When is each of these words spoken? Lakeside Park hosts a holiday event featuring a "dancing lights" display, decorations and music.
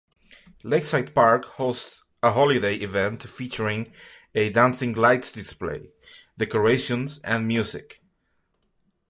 Lakeside 0.63 1.13
Park 1.13 1.45
hosts 1.45 2.05
a 2.23 2.31
holiday 2.31 2.73
event 2.77 3.21
featuring 3.21 3.93
a 4.33 4.49
"dancing 4.49 4.93
lights" 4.93 5.31
display, 5.31 5.91
decorations 6.39 7.19
and 7.19 7.45
music. 7.47 8.01